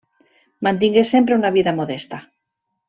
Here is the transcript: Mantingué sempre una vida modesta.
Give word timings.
Mantingué 0.67 1.03
sempre 1.11 1.39
una 1.41 1.55
vida 1.59 1.77
modesta. 1.83 2.23